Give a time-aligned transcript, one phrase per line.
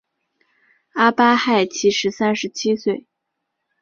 [0.95, 3.05] 阿巴亥其时三十七岁。